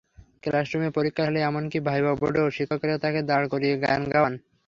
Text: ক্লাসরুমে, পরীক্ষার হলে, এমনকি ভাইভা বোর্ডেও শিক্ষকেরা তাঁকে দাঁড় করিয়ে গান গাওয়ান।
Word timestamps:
ক্লাসরুমে, 0.43 0.89
পরীক্ষার 0.91 1.27
হলে, 1.29 1.39
এমনকি 1.41 1.77
ভাইভা 1.87 2.11
বোর্ডেও 2.19 2.47
শিক্ষকেরা 2.49 2.95
তাঁকে 3.03 3.21
দাঁড় 3.29 3.45
করিয়ে 3.53 3.75
গান 3.83 4.01
গাওয়ান। 4.13 4.33